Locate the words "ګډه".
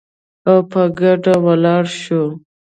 0.99-1.35